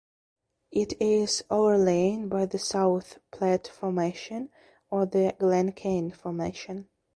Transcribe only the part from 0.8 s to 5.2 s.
is overlain by the South Platte Formation or